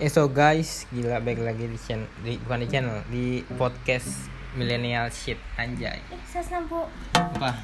Eh 0.00 0.08
so 0.08 0.32
guys, 0.32 0.88
gila 0.96 1.20
baik 1.20 1.44
lagi 1.44 1.68
di 1.68 1.76
channel, 1.76 2.08
di, 2.24 2.40
bukan 2.40 2.64
di 2.64 2.68
channel, 2.72 3.04
di 3.12 3.44
podcast 3.60 4.32
millennial 4.56 5.12
shit 5.12 5.36
anjay. 5.60 6.00
Eh, 6.08 6.16
160 6.24 6.88
Apa? 7.20 7.60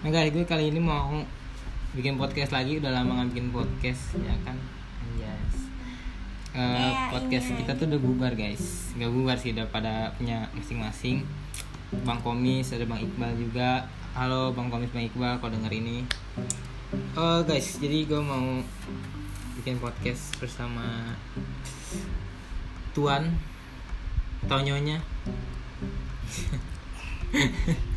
Nah 0.00 0.08
guys, 0.08 0.32
gue 0.32 0.48
kali 0.48 0.72
ini 0.72 0.80
mau 0.80 1.20
bikin 1.92 2.16
podcast 2.16 2.56
lagi, 2.56 2.80
udah 2.80 2.96
lama 2.96 3.12
nggak 3.12 3.36
bikin 3.36 3.52
podcast 3.52 4.16
ya 4.16 4.32
kan? 4.40 4.56
Anjay. 5.04 5.36
Ya, 6.56 7.12
podcast 7.12 7.52
ini 7.52 7.60
kita 7.60 7.76
tuh 7.76 7.84
udah 7.84 8.00
bubar 8.00 8.32
guys, 8.32 8.88
nggak 8.96 9.12
bubar 9.12 9.36
sih, 9.36 9.52
udah 9.52 9.68
pada 9.68 10.16
punya 10.16 10.48
masing-masing. 10.56 11.28
Bang 12.08 12.24
Komis, 12.24 12.72
ada 12.72 12.88
Bang 12.88 13.04
Iqbal 13.04 13.36
juga. 13.36 13.84
Halo 14.16 14.56
Bang 14.56 14.72
Komis, 14.72 14.88
Bang 14.96 15.04
Iqbal, 15.12 15.44
kalau 15.44 15.52
denger 15.60 15.76
ini. 15.76 16.08
Oh 17.20 17.44
guys, 17.44 17.76
jadi 17.76 18.08
gue 18.08 18.20
mau 18.24 18.64
bikin 19.60 19.78
podcast 19.78 20.34
bersama 20.42 21.14
Tuan 22.90 23.30
atau 24.44 24.58
Nyonya 24.60 24.98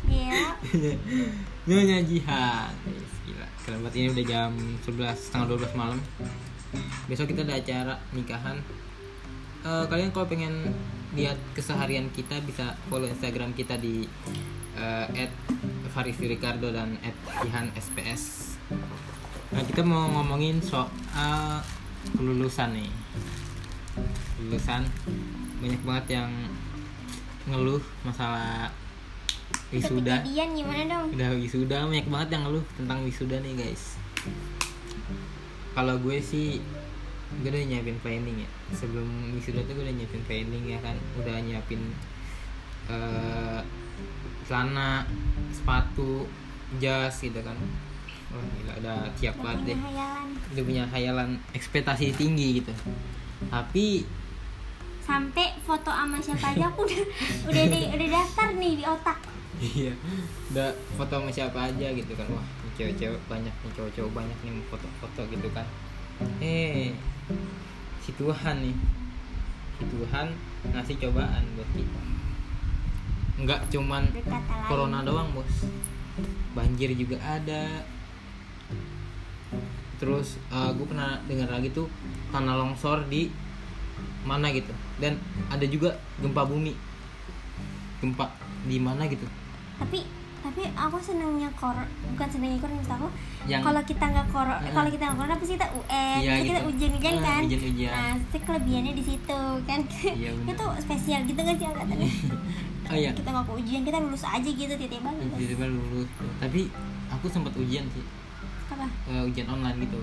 Iya. 0.08 0.58
Nyonya 1.68 1.98
Jihan. 2.02 2.72
Gila. 3.22 3.46
Keren 3.62 3.78
banget. 3.86 3.94
Ini 3.94 4.06
udah 4.10 4.24
jam 4.26 4.50
11 4.82 5.14
setengah 5.14 5.46
12 5.54 5.78
malam. 5.78 5.98
Besok 7.06 7.30
kita 7.30 7.46
ada 7.46 7.54
acara 7.54 7.94
nikahan. 8.10 8.58
Eh, 9.62 9.84
Kalian 9.86 10.10
kalau 10.10 10.26
pengen 10.26 10.74
lihat 11.14 11.38
keseharian 11.54 12.10
kita 12.10 12.42
bisa 12.42 12.74
follow 12.90 13.06
Instagram 13.06 13.54
kita 13.54 13.78
di 13.78 14.10
eh, 14.74 15.06
@farisi 15.94 16.26
Ricardo 16.26 16.74
dan 16.74 16.98
@jihan 17.46 17.70
SPS. 17.78 18.54
Nah 19.58 19.66
kita 19.66 19.82
mau 19.82 20.06
ngomongin 20.06 20.62
soal 20.62 21.58
kelulusan 22.14 22.78
nih. 22.78 22.86
Kelulusan 24.38 24.86
banyak 25.58 25.82
banget 25.82 26.22
yang 26.22 26.30
ngeluh 27.50 27.82
masalah 28.06 28.70
wisuda. 29.74 30.22
Kejadian 30.22 30.54
gimana 30.54 30.82
dong? 30.86 31.10
udah 31.10 31.34
wisuda 31.34 31.90
banyak 31.90 32.06
banget 32.06 32.28
yang 32.38 32.42
ngeluh 32.46 32.62
tentang 32.78 33.02
wisuda 33.02 33.42
nih 33.42 33.58
guys. 33.58 33.98
Kalau 35.74 35.98
gue 36.06 36.22
sih 36.22 36.62
gue 37.42 37.50
udah 37.50 37.58
nyiapin 37.66 37.98
planning 37.98 38.46
ya. 38.46 38.50
Sebelum 38.78 39.10
wisuda 39.34 39.66
tuh 39.66 39.74
gue 39.74 39.90
udah 39.90 39.96
nyiapin 39.98 40.22
planning 40.30 40.70
ya 40.70 40.78
kan. 40.86 40.94
Udah 41.18 41.34
nyiapin 41.34 41.82
eh 42.94 43.58
celana 44.46 45.02
sepatu 45.50 46.30
jas 46.78 47.18
gitu 47.18 47.42
kan 47.42 47.58
gila 48.36 48.72
udah 48.84 48.98
tiap 49.16 49.34
Gak 49.36 49.44
banget 49.44 49.62
deh. 49.72 49.78
hayalan. 49.80 50.28
Udah 50.52 50.62
punya 50.64 50.84
hayalan 50.92 51.30
ekspektasi 51.56 52.12
tinggi 52.12 52.60
gitu. 52.60 52.72
Tapi 53.48 54.04
Sampai 55.08 55.56
foto 55.64 55.88
sama 55.88 56.20
siapa 56.20 56.52
aja 56.52 56.68
aku 56.68 56.84
udah 56.84 57.00
udah 57.48 57.64
di, 57.72 57.80
udah 57.88 58.08
daftar 58.12 58.48
nih 58.60 58.72
di 58.76 58.84
otak. 58.84 59.16
Iya, 59.56 59.96
udah 60.52 60.68
foto 61.00 61.12
sama 61.16 61.30
siapa 61.32 61.72
aja 61.72 61.88
gitu 61.96 62.12
kan. 62.12 62.28
Wah, 62.28 62.44
cewek-cewek 62.76 63.16
banyak 63.24 63.50
nih, 63.50 63.72
cowok-cowok 63.72 64.12
banyak 64.12 64.38
nih 64.44 64.52
foto-foto 64.68 65.24
gitu 65.32 65.48
kan. 65.56 65.64
Eh, 66.44 66.92
si 68.04 68.12
Tuhan 68.20 68.56
nih. 68.60 68.76
Si 69.80 69.84
Tuhan 69.88 70.26
ngasih 70.76 70.96
cobaan 71.00 71.42
buat 71.56 71.70
kita. 71.72 72.00
Nggak 73.38 73.60
cuman 73.72 74.02
Berkata 74.12 74.52
lain 74.52 74.68
corona 74.68 74.98
doang 75.08 75.32
bos. 75.32 75.54
Banjir 76.52 76.92
juga 76.92 77.16
ada 77.24 77.80
Terus 79.98 80.38
gue 80.48 80.86
pernah 80.86 81.18
dengar 81.24 81.50
lagi 81.50 81.68
tuh 81.68 81.86
Tanah 82.28 82.54
longsor 82.54 83.06
di 83.06 83.26
mana 84.22 84.48
gitu. 84.48 84.70
Dan 84.96 85.16
ada 85.48 85.64
juga 85.64 85.90
gempa 86.18 86.42
bumi. 86.42 86.74
Gempa 87.98 88.30
di 88.62 88.76
mana 88.76 89.06
gitu. 89.06 89.26
Tapi 89.76 90.02
tapi 90.38 90.62
aku 90.70 90.96
senangnya 90.96 91.50
kor 91.52 91.74
bukan 92.06 92.28
senangnya 92.30 92.56
kor 92.56 92.70
maksud 92.70 92.94
aku 92.94 93.08
Yang- 93.44 93.64
kalau 93.66 93.82
kita 93.82 94.04
nggak 94.06 94.26
kor 94.30 94.46
Heeh. 94.46 94.70
kalau 94.70 94.88
kita 94.88 95.02
nggak 95.02 95.18
corona 95.18 95.34
pasti 95.34 95.54
kita 95.58 95.68
UN? 95.68 96.18
Iya, 96.20 96.32
kita 96.38 96.46
gitu. 96.54 96.68
ujian-ujian 96.70 97.12
Ah, 97.12 97.20
kan? 97.20 97.42
ujian-ujian. 97.42 97.90
nah 97.90 98.12
itu 98.14 98.36
kelebihannya 98.38 98.92
di 98.94 99.04
situ 99.04 99.40
kan? 99.66 99.80
Iya, 100.14 100.30
itu 100.32 100.64
spesial 100.78 101.20
gitu 101.26 101.40
kan 101.40 101.54
sih 101.54 101.66
angkatannya? 101.66 102.10
Oh 102.88 102.96
iya. 102.96 103.10
Kita 103.12 103.28
nggak 103.28 103.52
ujian 103.52 103.82
kita 103.84 103.98
lulus 103.98 104.24
aja 104.24 104.48
gitu 104.48 104.72
tiba-tiba 104.72 105.10
lulus. 105.10 105.36
Tiba-tiba 105.36 105.66
lulus. 105.68 106.08
Tapi 106.40 106.60
aku 107.10 107.26
sempat 107.28 107.52
ujian 107.52 107.84
sih 107.90 108.04
eh, 109.08 109.22
ujian 109.24 109.48
online 109.48 109.78
gitu. 109.84 110.00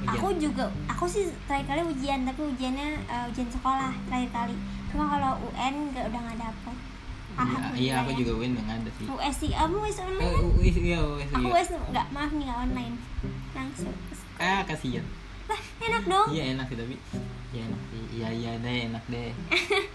Ujian. 0.00 0.16
Aku 0.16 0.28
juga 0.40 0.64
aku 0.88 1.04
sih 1.04 1.28
terakhir 1.44 1.76
kali 1.76 1.82
ujian 1.86 2.24
tapi 2.24 2.40
ujiannya 2.44 2.88
eh, 3.04 3.30
ujian 3.30 3.48
sekolah 3.48 3.92
terakhir 4.08 4.30
kali. 4.32 4.54
Cuma 4.92 5.04
kalau 5.06 5.32
UN 5.52 5.74
nggak 5.92 6.04
udah 6.10 6.20
nggak 6.24 6.38
dapet. 6.40 6.76
Iya, 7.40 7.58
iya 7.78 7.92
aku 8.04 8.10
ya. 8.12 8.16
juga 8.20 8.32
win 8.42 8.52
nggak 8.58 8.68
ada 8.68 8.90
sih. 8.98 9.04
US 9.06 9.36
sih 9.38 9.50
kamu 9.54 9.76
US 9.80 9.96
eh, 9.96 10.04
online 10.04 10.32
kan? 10.34 10.42
US 10.60 10.76
iya 10.76 10.98
US 11.00 11.30
aku 11.30 11.46
iya. 11.46 11.54
US 11.54 11.68
nggak 11.88 12.06
maaf 12.12 12.30
nih 12.34 12.44
nggak 12.44 12.60
online. 12.68 12.94
Langsung 13.54 13.94
ah 14.40 14.60
kasihan. 14.64 15.06
Lah 15.48 15.60
enak 15.84 16.04
dong. 16.08 16.28
Iya 16.32 16.44
enak 16.56 16.66
sih 16.68 16.76
tapi 16.76 16.96
iya 17.52 17.62
enak 17.68 17.80
sih. 17.88 18.02
Iya 18.10 18.28
iya 18.34 18.50
deh 18.60 18.78
enak 18.92 19.04
deh. 19.08 19.30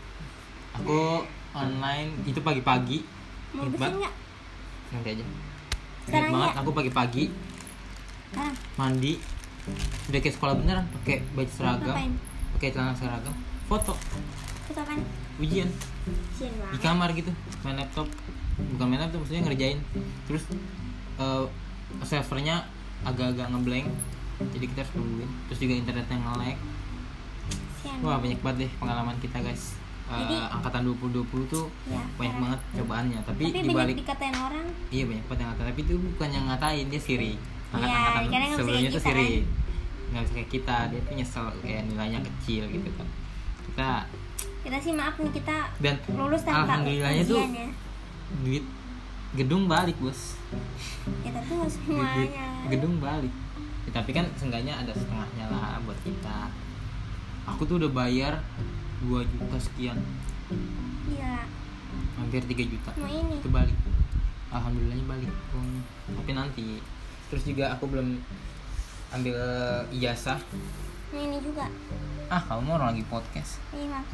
Aku 0.81 1.24
online 1.56 2.09
itu 2.28 2.40
pagi-pagi. 2.44 3.00
Mau 3.56 3.68
pesen 3.72 3.96
nggak? 4.04 4.14
Nanti 4.92 5.09
aja. 5.16 5.25
Sekarang 6.06 6.30
banget 6.36 6.52
ya. 6.52 6.59
aku 6.62 6.70
pagi-pagi 6.75 7.24
sekarang 8.31 8.56
mandi. 8.75 9.13
Udah 10.09 10.19
kayak 10.22 10.36
sekolah 10.38 10.53
beneran 10.58 10.86
pakai 11.02 11.25
baju 11.34 11.50
seragam 11.50 11.96
pakai 12.56 12.69
celana 12.72 12.94
seragam. 12.96 13.34
Foto. 13.66 13.94
Foto 14.69 14.80
apaan? 14.80 15.02
Ujian. 15.41 15.69
Di 16.72 16.80
kamar 16.80 17.12
gitu 17.12 17.31
main 17.62 17.75
laptop. 17.75 18.08
Bukan 18.56 18.86
main 18.88 19.02
laptop 19.02 19.25
maksudnya 19.25 19.44
ngerjain. 19.44 19.80
Terus 20.30 20.44
eh, 21.18 21.44
servernya 22.02 22.63
agak-agak 23.03 23.52
ngeblank 23.52 23.88
jadi 24.56 24.66
kita 24.68 24.80
harus 24.84 24.94
nungguin. 24.96 25.30
Terus 25.50 25.59
juga 25.59 25.74
internetnya 25.75 26.18
nge-lag. 26.19 26.57
Wah 28.02 28.18
banyak 28.18 28.40
banget 28.42 28.57
deh 28.66 28.72
pengalaman 28.78 29.16
kita 29.19 29.40
guys. 29.40 29.78
Eh, 30.06 30.13
Jadi- 30.13 30.38
angkatan 30.53 30.86
2020 30.86 31.50
tuh 31.50 31.66
Ya, 31.90 31.97
banyak 32.16 32.38
banget 32.38 32.59
cobaannya. 32.78 33.19
Tapi, 33.25 33.42
tapi 33.42 33.50
di 33.50 33.59
banyak 33.66 33.74
balik 33.74 33.96
dikatain 33.97 34.36
orang. 34.38 34.66
Iya 34.94 35.03
banyak 35.09 35.25
banget 35.25 35.40
yang 35.42 35.50
ngatain. 35.50 35.68
Tapi 35.74 35.81
itu 35.81 35.94
bukan 35.97 36.30
yang 36.30 36.46
ngatain 36.46 36.86
dia 36.94 37.02
siri 37.02 37.31
angkat 37.74 37.90
angkatan 37.90 38.24
bisa 38.30 38.56
sebelumnya 38.56 38.90
tuh 38.90 39.02
siri 39.02 39.30
kan? 39.42 39.44
nggak 40.06 40.22
bisa 40.22 40.34
kayak 40.34 40.50
kita 40.50 40.76
dia 40.88 41.00
tuh 41.02 41.14
nyesel 41.14 41.46
kayak 41.59 41.81
nilainya 41.86 42.20
kecil 42.22 42.64
gitu 42.70 42.90
kan. 42.94 43.08
Kita 43.66 43.90
kita 44.66 44.78
sih 44.81 44.94
maaf 44.94 45.16
nih 45.18 45.31
kita 45.31 45.58
dan 45.78 45.96
lulus 46.09 46.42
tanpa 46.42 46.66
alhamdulillahnya 46.75 47.24
tuh 47.25 47.42
ya. 47.42 47.68
duit 48.42 48.66
gedung 49.36 49.66
balik 49.66 49.98
bos. 49.98 50.38
Ya 51.22 51.30
tapi 51.30 51.52
nggak 51.52 51.70
Duit- 51.70 51.84
duit 51.86 52.30
semuanya. 52.31 52.48
gedung 52.70 52.96
balik. 52.98 53.34
Ya, 53.86 53.92
tapi 53.94 54.09
kan 54.12 54.25
seenggaknya 54.34 54.74
ada 54.74 54.90
setengahnya 54.90 55.46
lah 55.46 55.78
buat 55.86 56.00
kita. 56.02 56.50
Aku 57.46 57.62
tuh 57.64 57.78
udah 57.78 57.92
bayar 57.94 58.42
2 59.06 59.22
juta 59.22 59.58
sekian. 59.62 60.02
Iya. 61.06 61.46
Hampir 62.18 62.42
3 62.42 62.66
juta. 62.66 62.90
Mau 62.98 63.06
ini. 63.06 63.38
Itu 63.38 63.54
balik. 63.54 63.78
Alhamdulillahnya 64.50 65.06
balik 65.06 65.30
tapi 66.08 66.31
nanti 66.31 66.66
terus 67.35 67.51
juga 67.51 67.75
aku 67.75 67.91
belum 67.91 68.16
ambil 69.12 69.35
ijazah. 69.91 70.40
Mau 71.12 71.19
ini 71.19 71.44
juga. 71.44 71.68
Ah 72.31 72.40
kamu 72.40 72.79
orang 72.79 72.96
lagi 72.96 73.03
podcast. 73.12 73.59
Maaf 73.75 74.07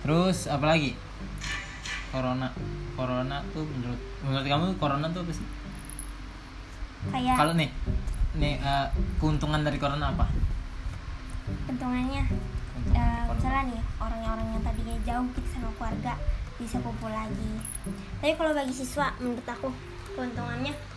terus 0.00 0.48
apa 0.48 0.64
lagi? 0.64 0.96
Corona. 2.08 2.48
Corona 2.96 3.44
tuh 3.52 3.68
menurut 3.68 4.00
menurut 4.24 4.46
kamu 4.48 4.66
corona 4.80 5.12
tuh 5.12 5.28
apa 5.28 5.32
sih? 5.36 5.46
Kayak 7.12 7.36
kalau 7.36 7.52
nih 7.52 7.68
nih 8.40 8.56
eh, 8.56 8.86
keuntungan 9.20 9.60
dari 9.60 9.76
corona 9.76 10.16
apa? 10.16 10.24
Keuntungannya 11.68 12.24
Keuntungan 12.32 12.96
corona. 12.96 13.34
misalnya 13.36 13.62
nih 13.76 13.82
orang-orang 14.00 14.46
yang 14.56 14.62
tadinya 14.64 14.96
jauh 15.04 15.26
gitu 15.36 15.48
sama 15.52 15.68
keluarga 15.76 16.12
bisa 16.56 16.80
kumpul 16.80 17.12
lagi. 17.12 17.52
Tapi 18.24 18.32
kalau 18.40 18.56
bagi 18.56 18.72
siswa 18.72 19.12
menurut 19.20 19.44
aku 19.44 19.68
keuntungannya 20.16 20.95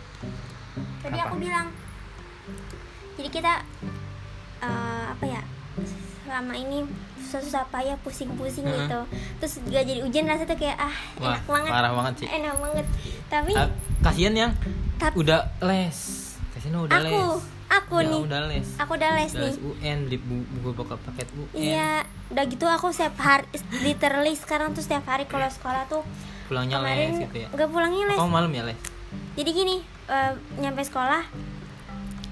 tadi 0.99 1.15
Apa? 1.15 1.25
aku 1.25 1.35
bilang 1.37 1.67
jadi 3.15 3.29
kita 3.29 3.53
eh, 4.59 5.05
apa 5.09 5.25
ya 5.25 5.41
selama 6.21 6.53
ini 6.53 6.85
susah-susah 7.19 7.65
payah 7.67 7.97
pusing-pusing 7.99 8.63
Heeh. 8.63 8.85
gitu. 8.85 8.99
Terus 9.37 9.53
juga 9.61 9.81
jadi 9.81 10.01
ujian 10.01 10.25
rasanya 10.25 10.45
tuh 10.47 10.57
kayak 10.57 10.77
ah 10.77 10.95
Wah, 11.15 11.25
enak 11.31 11.43
banget. 11.43 11.71
parah 11.71 11.91
banget 11.91 12.13
sih. 12.15 12.27
enak 12.27 12.55
banget. 12.55 12.85
Tapi 13.27 13.51
Ah, 13.53 13.69
kasihan 14.01 14.33
yang 14.35 14.51
tapi 14.95 15.13
udah 15.15 15.41
les. 15.59 15.97
Kasihan 16.51 16.75
udah 16.79 16.95
aku 16.95 17.17
les. 17.17 17.41
aku 17.71 17.95
Ya, 17.95 18.05
nih. 18.07 18.19
udah 18.23 18.39
les. 18.47 18.67
Aku 18.77 18.91
udah 18.93 19.09
les 19.15 19.31
udah 19.31 19.41
nih. 19.41 19.47
les 19.47 19.57
UN 19.59 19.97
beli 20.05 20.17
bu- 20.19 20.47
buku 20.55 20.69
pokok 20.75 20.97
paket 21.03 21.27
UN 21.33 21.49
Iya, 21.55 21.91
udah 22.29 22.43
gitu 22.45 22.65
aku 22.67 22.87
setiap 22.89 23.15
hari 23.17 23.45
literally 23.79 24.33
sekarang 24.33 24.71
tuh 24.71 24.81
setiap 24.81 25.05
hari 25.05 25.25
kalau 25.25 25.45
sekolah 25.47 25.85
tuh 25.85 26.01
pulangnya 26.45 26.77
kemarin 26.77 27.09
les 27.09 27.19
gitu 27.23 27.37
ya? 27.39 27.47
nggak 27.51 27.69
pulangnya 27.69 28.03
les. 28.05 28.17
kamu 28.17 28.31
malam 28.31 28.51
ya 28.51 28.63
les 28.65 28.77
Jadi 29.39 29.55
gini, 29.55 29.79
eh, 30.05 30.31
nyampe 30.59 30.83
sekolah 30.83 31.23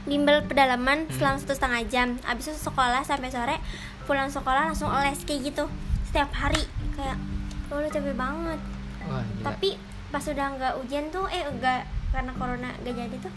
bimbel 0.03 0.43
pedalaman 0.43 1.03
Hmm. 1.03 1.13
selama 1.13 1.37
satu 1.37 1.53
setengah 1.53 1.81
jam 1.85 2.07
abis 2.21 2.47
itu 2.49 2.59
sekolah 2.61 2.99
sampai 3.01 3.27
sore 3.27 3.59
pulang 4.03 4.27
sekolah 4.27 4.71
langsung 4.71 4.87
les 4.93 5.19
kayak 5.19 5.51
gitu 5.51 5.67
setiap 6.05 6.31
hari 6.31 6.63
kayak 6.95 7.19
oh 7.67 7.75
udah 7.75 7.91
capek 7.91 8.15
banget 8.15 8.59
wah 9.03 9.19
gila. 9.19 9.43
tapi 9.43 9.75
pas 10.07 10.23
udah 10.23 10.47
nggak 10.55 10.73
ujian 10.79 11.11
tuh 11.11 11.27
eh 11.27 11.43
enggak 11.43 11.83
karena 12.09 12.31
corona 12.33 12.71
gak 12.81 12.95
jadi 12.97 13.15
tuh 13.19 13.33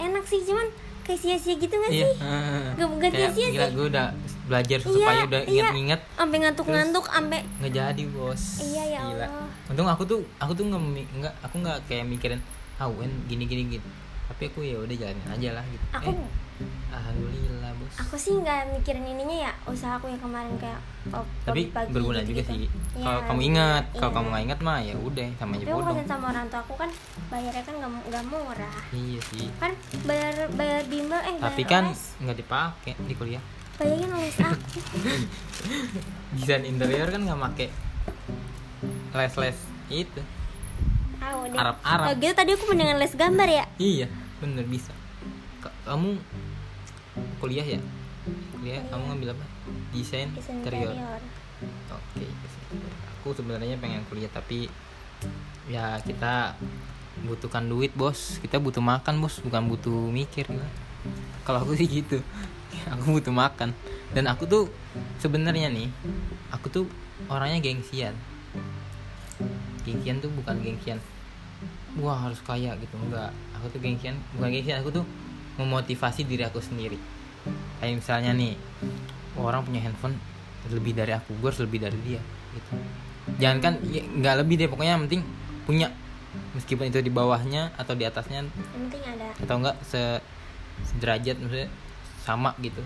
enak 0.00 0.24
sih 0.24 0.40
cuman 0.40 0.66
kayak 1.04 1.20
sia-sia 1.20 1.54
gitu 1.60 1.74
gak 1.74 1.92
iya 1.92 2.08
sih. 2.08 2.16
Gak- 2.80 2.96
gak 2.96 3.12
sia-sia 3.12 3.46
gila 3.50 3.68
sih. 3.68 3.74
gue 3.76 3.86
udah 3.92 4.06
belajar 4.48 4.78
supaya 4.80 5.20
udah 5.28 5.40
iya. 5.44 5.52
inget-inget 5.52 6.00
sampai 6.16 6.36
ngantuk-ngantuk 6.40 7.04
sampai 7.06 7.40
nggak 7.60 7.72
jadi 7.76 8.02
bos 8.08 8.42
Iya, 8.64 8.84
ya. 8.88 9.00
Allah. 9.04 9.28
untung 9.68 9.84
aku 9.84 10.02
tuh 10.02 10.24
aku 10.40 10.56
tuh 10.56 10.64
nggak 10.64 11.34
aku 11.44 11.60
nggak 11.60 11.78
kayak 11.84 12.08
mikirin 12.08 12.40
ah 12.80 12.88
UN 12.88 13.12
gini 13.28 13.44
gini. 13.44 13.76
Gitu 13.76 13.88
tapi 14.30 14.46
aku 14.46 14.62
ya 14.62 14.78
udah 14.78 14.94
jalanin 14.94 15.26
aja 15.26 15.48
lah 15.58 15.64
gitu. 15.66 15.84
Aku 15.90 16.10
eh, 16.14 16.94
alhamdulillah 16.94 17.70
bos. 17.82 17.94
aku 17.98 18.14
sih 18.14 18.38
nggak 18.38 18.78
mikirin 18.78 19.02
ininya 19.02 19.50
ya 19.50 19.52
usaha 19.66 19.98
aku 19.98 20.06
yang 20.06 20.22
kemarin 20.22 20.54
kayak 20.54 20.78
oh, 21.10 21.26
tapi 21.42 21.66
pagi-pagi 21.74 21.90
berguna 21.90 22.22
juga 22.22 22.46
gitu-gitu. 22.46 22.70
sih. 22.70 22.94
Iya, 22.94 23.04
kalau 23.10 23.20
kamu 23.26 23.40
ingat 23.50 23.84
kalau 23.90 24.06
iya. 24.06 24.16
kamu 24.16 24.26
nggak 24.30 24.44
ingat 24.46 24.60
mah 24.62 24.78
ya 24.86 24.94
udah 24.94 25.26
sama 25.34 25.52
aja 25.58 25.64
tapi 25.66 25.74
bodoh. 25.74 25.86
konsen 25.90 26.06
sama 26.06 26.24
orang 26.30 26.46
tua 26.46 26.60
aku 26.62 26.74
kan 26.78 26.90
bayarnya 27.26 27.62
kan 27.66 27.74
nggak 27.82 28.24
murah. 28.30 28.74
Iya 28.94 29.20
sih. 29.34 29.46
Kan 29.58 29.72
bayar 30.06 30.34
bayar 30.54 30.82
bimbel 30.86 31.20
eh 31.26 31.34
tapi 31.42 31.62
bayar 31.66 31.72
kan 31.74 31.84
nggak 32.22 32.38
dipakai 32.38 32.92
di 33.02 33.14
kuliah. 33.18 33.42
Bayangin 33.82 34.10
les 34.14 34.38
aku. 34.38 34.78
Desain 36.38 36.62
interior 36.62 37.10
kan 37.10 37.20
nggak 37.26 37.40
make 37.44 37.66
les 39.10 39.34
les 39.42 39.58
itu 39.90 40.22
Tahu 41.20 41.40
deh. 41.52 41.58
Arab-Arab. 41.60 42.04
Kalau 42.08 42.14
gitu 42.18 42.34
tadi 42.34 42.50
aku 42.56 42.64
mendingan 42.72 42.96
les 42.96 43.14
gambar 43.14 43.48
ya? 43.48 43.64
Iya 43.76 44.06
bener 44.40 44.64
bisa. 44.64 44.92
Ka- 45.60 45.76
kamu 45.84 46.16
kuliah 47.38 47.66
ya? 47.66 47.80
Kuliah 48.56 48.80
kamu 48.88 49.02
ngambil 49.12 49.28
apa? 49.36 49.44
Desain 49.92 50.32
desain 50.32 50.58
interior. 50.64 50.96
interior. 50.96 51.20
Oke, 51.92 52.24
aku 53.20 53.36
sebenarnya 53.36 53.76
pengen 53.76 54.00
kuliah 54.08 54.32
tapi 54.32 54.72
ya 55.68 56.00
kita 56.00 56.56
butuhkan 57.20 57.68
duit 57.68 57.92
bos, 57.92 58.40
kita 58.40 58.56
butuh 58.56 58.80
makan 58.80 59.20
bos, 59.20 59.44
bukan 59.44 59.68
butuh 59.68 60.08
mikir. 60.08 60.48
gila. 60.48 60.64
Kalau 61.44 61.60
aku 61.60 61.76
sih 61.76 61.84
gitu, 61.84 62.16
aku 62.92 63.20
butuh 63.20 63.32
makan. 63.32 63.76
Dan 64.16 64.24
aku 64.24 64.48
tuh 64.48 64.72
sebenarnya 65.20 65.68
nih, 65.68 65.92
aku 66.48 66.72
tuh 66.72 66.84
orangnya 67.28 67.60
gengsian. 67.60 68.16
Gengsian 69.82 70.20
tuh 70.20 70.30
bukan 70.32 70.60
gengsian, 70.60 70.98
wah 71.98 72.16
harus 72.28 72.40
kaya 72.44 72.76
gitu 72.78 72.94
enggak. 73.00 73.32
Aku 73.60 73.66
tuh 73.72 73.80
gengsian, 73.80 74.16
bukan 74.36 74.48
gengsian, 74.52 74.80
aku 74.80 75.02
tuh 75.02 75.04
memotivasi 75.56 76.24
diri 76.24 76.44
aku 76.44 76.60
sendiri. 76.60 76.96
Kayak 77.80 78.04
misalnya 78.04 78.32
nih, 78.36 78.54
orang 79.36 79.64
punya 79.64 79.80
handphone 79.80 80.16
lebih 80.68 80.92
dari 80.92 81.16
aku 81.16 81.32
gue 81.40 81.48
harus 81.48 81.62
lebih 81.64 81.80
dari 81.80 81.96
dia 82.04 82.20
gitu. 82.52 82.72
Jangan 83.40 83.58
kan 83.64 83.72
ya, 83.88 84.04
nggak 84.04 84.34
lebih 84.44 84.54
deh 84.60 84.68
pokoknya 84.68 84.92
yang 84.96 85.04
penting 85.08 85.22
punya. 85.64 85.88
Meskipun 86.54 86.92
itu 86.92 87.02
di 87.02 87.10
bawahnya 87.10 87.74
atau 87.74 87.98
di 87.98 88.06
atasnya 88.06 88.46
yang 88.46 88.48
penting 88.54 89.02
ada. 89.02 89.34
atau 89.42 89.54
enggak 89.58 89.76
se 89.82 90.22
sederajat 90.94 91.36
maksudnya 91.42 91.68
sama 92.22 92.54
gitu. 92.62 92.82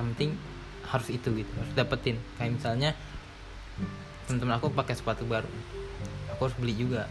Yang 0.00 0.06
penting 0.14 0.30
harus 0.88 1.08
itu 1.10 1.28
gitu 1.34 1.52
harus 1.58 1.72
dapetin. 1.76 2.16
Kayak 2.38 2.50
misalnya 2.56 2.90
teman-teman 4.26 4.56
aku 4.56 4.72
pakai 4.72 4.94
sepatu 4.96 5.28
baru. 5.28 5.48
Aku 6.34 6.48
harus 6.48 6.56
beli 6.56 6.74
juga. 6.74 7.06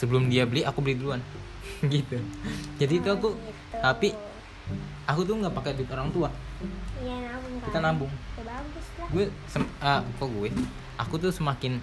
Sebelum 0.00 0.26
dia 0.32 0.48
beli 0.48 0.64
aku 0.64 0.80
beli 0.80 0.96
duluan. 0.98 1.20
Gitu. 1.84 2.20
Jadi 2.80 2.94
itu 3.00 3.08
aku 3.08 3.36
gitu. 3.36 3.76
tapi 3.80 4.08
aku 5.04 5.20
tuh 5.24 5.36
nggak 5.36 5.54
pakai 5.56 5.72
duit 5.76 5.90
orang 5.92 6.08
tua. 6.12 6.28
Iya 7.00 7.28
nabung 7.28 7.54
kita 7.60 7.78
kan. 7.80 7.82
nabung. 7.84 8.12
Ya 8.40 8.56
gue 9.12 9.24
sem 9.48 9.64
ah, 9.84 10.00
kok 10.16 10.28
gue? 10.28 10.48
Aku 11.00 11.20
tuh 11.20 11.32
semakin 11.32 11.80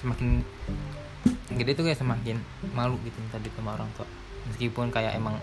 semakin 0.00 0.40
gede 1.56 1.72
tuh 1.76 1.84
kayak 1.88 1.98
semakin 2.00 2.36
malu 2.72 2.96
gitu 3.04 3.16
minta 3.20 3.40
duit 3.40 3.52
sama 3.56 3.76
orang 3.76 3.88
tua. 3.96 4.08
Meskipun 4.48 4.88
kayak 4.88 5.16
emang 5.16 5.36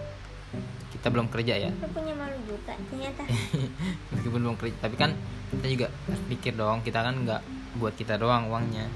kita 0.93 1.09
belum 1.09 1.27
kerja 1.29 1.69
ya. 1.69 1.71
Lu 1.73 1.89
punya 1.89 2.13
malu 2.17 2.37
juga 2.45 2.73
ternyata. 2.73 3.21
Meskipun 4.13 4.39
belum 4.41 4.57
kerja 4.57 4.77
tapi 4.81 4.95
kan 4.97 5.13
kita 5.53 5.67
juga 5.69 5.87
harus 6.09 6.21
pikir 6.29 6.53
dong 6.57 6.81
kita 6.81 7.05
kan 7.05 7.13
nggak 7.21 7.41
buat 7.77 7.93
kita 7.97 8.17
doang 8.21 8.49
uangnya. 8.49 8.89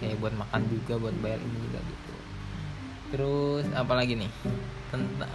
Kayak 0.00 0.18
buat 0.18 0.34
makan 0.34 0.60
juga 0.66 0.98
buat 0.98 1.14
bayar 1.22 1.38
ini 1.38 1.56
juga 1.68 1.78
gitu. 1.84 2.14
Terus 3.12 3.64
apa 3.76 3.92
lagi 3.94 4.16
nih? 4.18 4.30
Tentang 4.90 5.30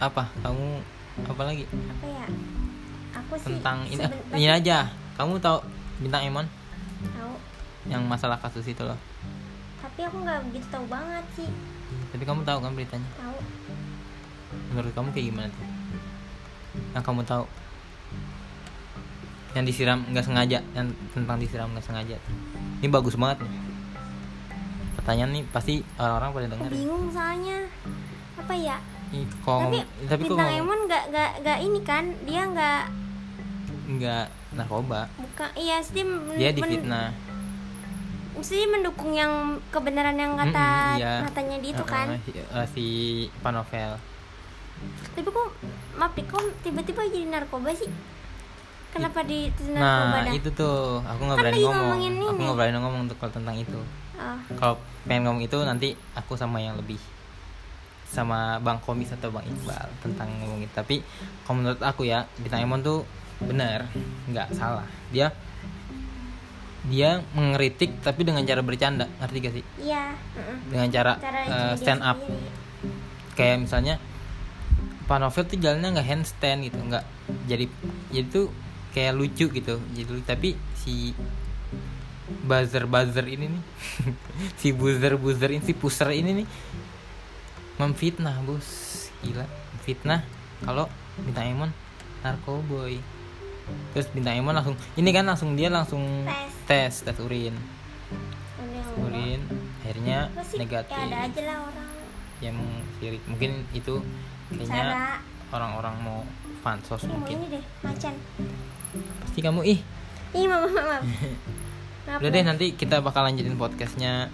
apa? 0.00 0.24
Kamu 0.40 0.68
apa 1.26 1.42
lagi? 1.44 1.64
Apa 1.68 2.06
ya? 2.06 2.26
Aku 3.20 3.34
sih 3.34 3.46
tentang 3.50 3.84
ini, 3.90 4.04
ini 4.36 4.46
aja. 4.46 4.88
Kamu 5.18 5.42
tahu 5.42 5.60
bintang 6.00 6.24
Emon? 6.24 6.46
Tahu. 7.02 7.34
Yang 7.90 8.02
masalah 8.06 8.38
kasus 8.38 8.64
itu 8.64 8.80
loh. 8.86 8.96
Tapi 9.82 10.00
aku 10.06 10.22
nggak 10.22 10.40
begitu 10.48 10.66
tahu 10.70 10.84
banget 10.86 11.24
sih. 11.34 11.50
Tapi 12.14 12.22
kamu 12.22 12.46
tahu 12.46 12.58
kan 12.62 12.72
beritanya? 12.72 13.10
Tahu. 13.18 13.38
Menurut 14.70 14.92
kamu 14.94 15.08
kayak 15.10 15.26
gimana 15.34 15.48
tuh? 15.50 15.66
Yang 16.94 17.04
kamu 17.04 17.20
tahu 17.26 17.44
yang 19.52 19.64
disiram 19.64 19.98
nggak 20.06 20.24
sengaja. 20.24 20.58
Yang 20.72 20.86
tentang 21.10 21.36
disiram 21.38 21.68
nggak 21.70 21.84
sengaja. 21.84 22.16
Ini 22.80 22.88
bagus 22.88 23.14
banget 23.14 23.42
nih. 23.42 23.52
Pertanyaan 24.94 25.30
nih 25.32 25.44
pasti 25.48 25.74
orang-orang 25.96 26.30
pada 26.30 26.46
dengar 26.48 26.70
bingung 26.70 27.04
soalnya. 27.08 27.58
Apa 28.36 28.54
ya? 28.54 28.76
Ih, 29.10 29.26
kok 29.26 29.58
tapi 29.58 29.82
ngomong- 29.82 29.88
tapi 30.06 30.22
bintang 30.22 30.38
ngomong- 30.38 30.62
Emon 30.62 30.78
nggak 30.86 31.04
nggak 31.10 31.30
nggak 31.42 31.58
ini 31.60 31.80
kan? 31.82 32.04
Dia 32.22 32.42
nggak 32.46 32.82
nggak 33.90 34.24
narkoba. 34.54 35.00
Bukan 35.18 35.50
iya 35.56 35.76
sih 35.82 36.02
dia 36.36 36.50
difitnah 36.50 37.10
mesti 38.30 38.64
mendukung 38.64 39.12
yang 39.12 39.28
kebenaran 39.68 40.16
yang 40.16 40.32
kata 40.32 40.96
Mm-mm, 40.96 41.02
iya. 41.02 41.14
katanya 41.28 41.56
di 41.60 41.68
itu 41.68 41.84
Uh-uh, 41.84 41.92
kan. 41.92 42.06
si, 42.24 42.30
uh, 42.32 42.66
si 42.72 42.86
Panovel. 43.44 44.00
Tapi 45.12 45.28
kok 45.28 45.48
maaf 45.92 46.16
deh 46.16 46.24
kok 46.24 46.40
tiba-tiba 46.64 47.04
jadi 47.04 47.28
narkoba 47.28 47.68
sih 47.76 47.90
kenapa 48.90 49.22
di 49.22 49.48
nah 49.74 50.22
dah 50.22 50.34
itu 50.34 50.50
tuh. 50.52 51.00
Aku 51.06 51.20
nggak 51.26 51.38
Kan 51.38 51.44
berani 51.46 51.60
ngomong. 51.62 51.98
aku 52.30 52.40
nggak 52.42 52.58
berani 52.58 52.78
ngomong 52.78 53.00
untuk 53.08 53.16
kalau 53.22 53.32
tentang 53.32 53.56
itu. 53.56 53.80
Oh, 54.20 54.36
kalau 54.60 54.74
pengen 55.08 55.30
ngomong 55.30 55.42
itu 55.46 55.56
nanti 55.64 55.96
aku 56.12 56.36
sama 56.36 56.60
yang 56.60 56.76
lebih. 56.76 56.98
Sama 58.10 58.58
Bang 58.58 58.82
Komis 58.82 59.14
atau 59.14 59.30
Bang 59.30 59.46
Iqbal 59.46 59.86
tentang 60.02 60.28
ngomong 60.42 60.66
itu. 60.66 60.72
Tapi 60.74 61.00
kalau 61.46 61.62
menurut 61.62 61.80
aku 61.80 62.04
ya 62.04 62.26
Bintang 62.42 62.66
Emon 62.66 62.82
tuh 62.82 63.06
benar. 63.40 63.86
Nggak 64.26 64.52
salah. 64.52 64.84
Dia 65.14 65.30
dia 66.90 67.20
mengeritik 67.36 68.02
tapi 68.02 68.26
dengan 68.26 68.42
cara 68.42 68.60
bercanda. 68.64 69.06
Ngerti 69.20 69.36
gak 69.40 69.54
sih? 69.54 69.64
Iya 69.84 70.16
dengan 70.68 70.88
cara, 70.90 71.12
cara 71.20 71.38
dia 71.46 71.76
stand 71.76 72.02
up. 72.02 72.18
sendiri. 72.18 72.48
kayak 73.38 73.56
misalnya 73.64 73.94
Pak 75.06 75.18
Novel 75.20 75.44
tuh 75.48 75.58
jalannya 75.58 75.88
nggak 75.96 76.08
handstand 76.08 76.66
gitu. 76.66 76.78
Nggak 76.82 77.04
jadi 77.46 77.66
jadi 78.10 78.26
tuh 78.30 78.50
kayak 78.94 79.16
lucu 79.16 79.46
gitu. 79.50 79.78
Jadi 79.94 80.22
tapi 80.26 80.48
si 80.78 81.14
buzzer 82.46 82.86
buzzer 82.86 83.26
ini 83.26 83.50
nih 83.50 83.64
si 84.60 84.70
buzzer 84.70 85.18
buzzer 85.18 85.50
ini 85.50 85.62
si 85.66 85.74
puser 85.74 86.14
ini 86.14 86.42
nih 86.42 86.46
memfitnah 87.80 88.36
bos. 88.44 88.68
Gila 89.20 89.44
fitnah 89.84 90.24
kalau 90.64 90.86
bintang 91.20 91.48
Emon 91.50 91.70
narkoboy. 92.20 93.00
Terus 93.94 94.06
bintang 94.12 94.36
Emon 94.36 94.54
langsung 94.56 94.76
ini 94.98 95.10
kan 95.10 95.24
langsung 95.24 95.56
dia 95.56 95.72
langsung 95.72 96.26
tes. 96.68 97.02
tes 97.02 97.16
urin. 97.22 97.56
Udah, 98.60 98.86
urin 99.08 99.40
akhirnya 99.80 100.28
negatif 100.54 100.94
ya 100.94 101.06
ada 101.08 101.18
aja 101.26 101.42
lah 101.48 101.58
orang. 101.66 101.90
Yang 102.40 102.56
sirik 103.00 103.22
mungkin 103.28 103.50
itu 103.72 103.94
kayaknya 104.52 105.20
orang-orang 105.50 105.94
mau 106.04 106.20
pansos 106.60 107.02
mau 107.08 107.18
mungkin. 107.18 107.36
ini 107.42 107.46
deh 107.58 107.64
macan 107.82 108.14
pasti 109.30 109.46
kamu 109.46 109.62
ih. 109.62 109.78
Ih 110.34 110.50
mama 110.50 110.66
maaf 110.66 111.06
Maaf, 112.10 112.18
udah 112.18 112.30
deh 112.34 112.42
nanti 112.42 112.74
kita 112.74 112.98
bakal 112.98 113.22
lanjutin 113.22 113.54
podcastnya 113.54 114.26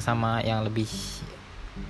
sama 0.00 0.40
yang 0.40 0.64
lebih 0.64 0.88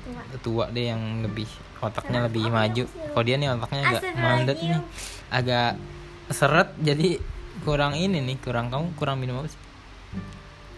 Tua. 0.03 0.27
tua 0.43 0.65
deh 0.75 0.91
yang 0.91 1.23
lebih 1.23 1.47
otaknya 1.79 2.27
lebih 2.27 2.51
Apa 2.51 2.67
maju. 2.67 2.83
sih? 2.83 2.99
kalau 3.15 3.23
dia 3.23 3.39
nih 3.39 3.47
otaknya 3.55 3.83
agak 3.87 4.03
mandet 4.19 4.59
nih. 4.59 4.83
Agak 5.31 5.79
seret 6.35 6.75
jadi 6.83 7.23
kurang 7.63 7.95
ini 7.95 8.19
nih 8.19 8.43
kurang 8.43 8.75
kamu 8.75 8.91
kurang 8.99 9.23
minum 9.23 9.39
apa 9.39 9.47
sih? 9.47 9.63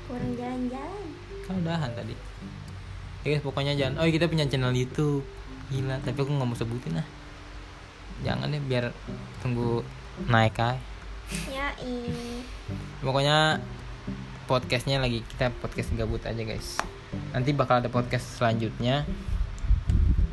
Kurang 0.05 0.37
jalan-jalan. 0.37 1.05
Kan 1.49 1.55
udahan 1.65 1.91
tadi. 1.97 2.13
Ya 3.25 3.29
guys 3.33 3.41
pokoknya 3.41 3.73
jangan 3.73 4.05
oh 4.05 4.09
kita 4.13 4.29
punya 4.29 4.45
channel 4.45 4.77
YouTube. 4.77 5.25
Gila 5.73 5.97
tapi 6.05 6.13
aku 6.21 6.29
nggak 6.29 6.45
mau 6.45 6.57
sebutin 6.61 7.01
lah. 7.01 7.09
Jangan 8.21 8.53
deh 8.53 8.61
biar 8.61 8.93
tunggu 9.41 9.81
naik 10.29 10.61
aja 10.61 10.93
ya 11.49 11.73
ih 11.83 12.45
pokoknya 13.01 13.61
podcastnya 14.45 15.01
lagi 15.01 15.25
kita 15.25 15.49
podcast 15.61 15.89
gabut 15.97 16.21
aja 16.29 16.43
guys. 16.45 16.77
Nanti 17.33 17.57
bakal 17.57 17.81
ada 17.81 17.89
podcast 17.89 18.37
selanjutnya 18.37 19.09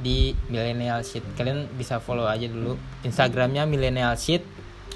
di 0.04 0.36
millennial 0.52 1.00
shit. 1.08 1.24
Kalian 1.40 1.72
bisa 1.80 2.04
follow 2.04 2.28
aja 2.28 2.44
dulu. 2.52 2.76
Instagramnya 3.08 3.64
millennial 3.64 4.20
shit. 4.20 4.44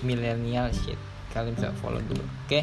Millennial 0.03 0.75
shit. 0.75 0.99
Kalian 1.31 1.55
bisa 1.55 1.71
follow 1.79 2.03
dulu 2.03 2.23
oke? 2.23 2.59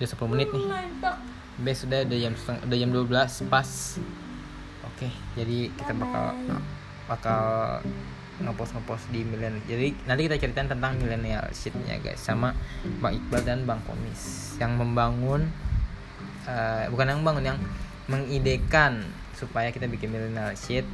Udah 0.00 0.08
10 0.08 0.32
menit 0.32 0.48
nih. 0.48 0.64
Mantap. 0.64 1.16
Bes 1.60 1.84
sudah 1.84 2.08
udah 2.08 2.18
jam 2.18 2.32
udah 2.64 2.76
jam 2.80 2.90
12 2.96 3.52
pas. 3.52 3.68
Oke 4.88 5.08
jadi 5.36 5.68
kita 5.76 5.92
bakal 5.96 6.24
bakal 7.04 7.42
ngepost 8.40 8.72
ngepost 8.76 9.04
di 9.12 9.20
milenial. 9.22 9.62
Jadi 9.68 9.88
nanti 10.08 10.20
kita 10.26 10.36
ceritain 10.40 10.68
tentang 10.68 10.96
milenial 10.96 11.44
shitnya 11.52 12.00
guys. 12.00 12.20
Sama 12.20 12.56
bang 13.00 13.12
Iqbal 13.20 13.42
dan 13.44 13.58
bang 13.68 13.80
Komis. 13.84 14.54
Yang 14.56 14.72
membangun 14.80 15.42
eh, 16.48 16.84
bukan 16.88 17.06
yang 17.06 17.18
membangun 17.20 17.44
yang 17.54 17.58
mengidekan 18.08 19.04
supaya 19.36 19.68
kita 19.70 19.86
bikin 19.86 20.10
milenial 20.10 20.52
shit. 20.56 20.84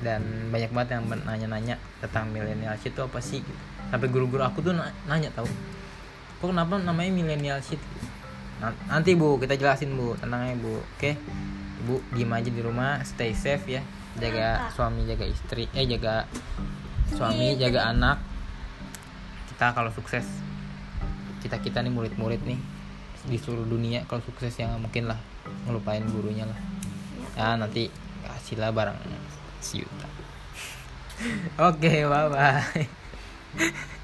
Dan 0.00 0.52
banyak 0.52 0.72
banget 0.76 1.00
yang 1.00 1.08
nanya-nanya 1.08 1.80
tentang 2.04 2.28
milenial 2.28 2.76
shit 2.76 2.92
itu 2.92 3.00
apa 3.00 3.16
sih 3.20 3.40
sampai 3.88 4.10
guru-guru 4.10 4.44
aku 4.44 4.60
tuh 4.60 4.76
na- 4.76 4.92
nanya 5.08 5.32
tahu. 5.32 5.48
Kok 6.42 6.52
kenapa 6.52 6.76
namanya 6.80 7.12
milenial 7.12 7.60
shit? 7.64 7.80
Nan- 8.60 8.76
nanti 8.88 9.16
bu 9.16 9.40
kita 9.40 9.56
jelasin 9.56 9.96
bu. 9.96 10.16
Tenang 10.20 10.56
bu. 10.60 10.80
Oke? 10.96 11.16
Ibu 11.84 12.00
diem 12.12 12.32
aja 12.32 12.50
di 12.52 12.60
rumah. 12.60 13.00
Stay 13.04 13.32
safe 13.32 13.80
ya 13.80 13.84
jaga 14.16 14.68
suami 14.72 15.04
jaga 15.04 15.24
istri 15.28 15.68
eh 15.76 15.86
jaga 15.86 16.24
suami 17.12 17.56
jaga 17.56 17.92
anak. 17.92 18.18
Kita 19.52 19.72
kalau 19.72 19.90
sukses 19.92 20.26
kita 21.40 21.62
kita 21.62 21.78
nih 21.84 21.92
murid-murid 21.94 22.42
nih 22.42 22.58
di 23.26 23.36
seluruh 23.38 23.66
dunia 23.66 24.06
kalau 24.06 24.22
sukses 24.22 24.54
yang 24.58 24.78
mungkin 24.78 25.10
lah 25.10 25.18
ngelupain 25.68 26.04
gurunya 26.10 26.46
lah. 26.48 26.60
Ya 27.36 27.54
nanti 27.56 27.92
kasih 28.46 28.62
lah 28.62 28.70
barang 28.70 28.94
siuta 29.58 30.08
oke 31.68 31.92
bye 32.06 32.28
bye 32.30 32.86